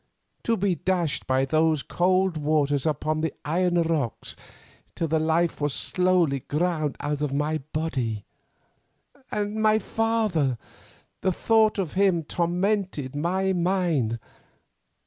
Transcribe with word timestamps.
To 0.45 0.57
be 0.57 0.73
dashed 0.73 1.27
by 1.27 1.45
those 1.45 1.83
cold 1.83 2.35
waters 2.35 2.87
upon 2.87 3.21
those 3.21 3.29
iron 3.45 3.79
rocks 3.83 4.35
till 4.95 5.07
the 5.07 5.19
life 5.19 5.61
was 5.61 5.75
slowly 5.75 6.39
ground 6.39 6.97
out 7.01 7.21
of 7.21 7.35
my 7.35 7.59
body! 7.71 8.25
And 9.31 9.57
my 9.61 9.77
father—the 9.77 11.31
thought 11.31 11.77
of 11.77 11.93
him 11.93 12.23
tormented 12.23 13.15
my 13.15 13.53
mind. 13.53 14.17